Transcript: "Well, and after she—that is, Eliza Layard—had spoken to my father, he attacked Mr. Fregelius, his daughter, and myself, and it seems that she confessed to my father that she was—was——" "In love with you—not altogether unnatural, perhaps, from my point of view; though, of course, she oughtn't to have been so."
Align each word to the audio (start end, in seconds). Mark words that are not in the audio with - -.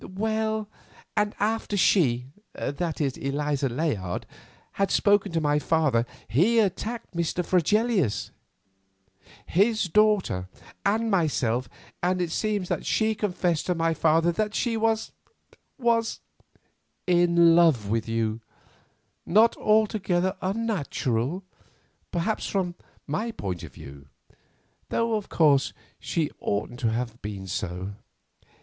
"Well, 0.15 0.67
and 1.15 1.35
after 1.39 1.77
she—that 1.77 2.99
is, 2.99 3.17
Eliza 3.17 3.69
Layard—had 3.69 4.89
spoken 4.89 5.31
to 5.33 5.39
my 5.39 5.59
father, 5.59 6.07
he 6.27 6.57
attacked 6.57 7.13
Mr. 7.15 7.45
Fregelius, 7.45 8.31
his 9.45 9.83
daughter, 9.83 10.49
and 10.83 11.11
myself, 11.11 11.69
and 12.01 12.19
it 12.19 12.31
seems 12.31 12.67
that 12.67 12.83
she 12.83 13.13
confessed 13.13 13.67
to 13.67 13.75
my 13.75 13.93
father 13.93 14.31
that 14.31 14.55
she 14.55 14.75
was—was——" 14.75 16.19
"In 17.05 17.55
love 17.55 17.87
with 17.89 18.09
you—not 18.09 19.55
altogether 19.57 20.35
unnatural, 20.41 21.43
perhaps, 22.11 22.47
from 22.47 22.73
my 23.05 23.29
point 23.29 23.61
of 23.61 23.73
view; 23.73 24.07
though, 24.89 25.13
of 25.13 25.29
course, 25.29 25.73
she 25.99 26.31
oughtn't 26.39 26.79
to 26.79 26.89
have 26.91 27.21
been 27.21 27.45
so." 27.45 27.93